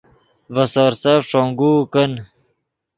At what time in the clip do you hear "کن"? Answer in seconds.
1.93-2.11